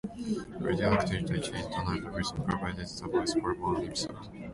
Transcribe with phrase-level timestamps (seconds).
[0.59, 1.51] Radio actor J.
[1.69, 4.17] Donald Wilson provided the voice for one episode.